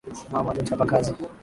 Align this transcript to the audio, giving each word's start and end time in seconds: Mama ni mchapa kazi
Mama 0.31 0.53
ni 0.53 0.61
mchapa 0.63 0.85
kazi 0.85 1.13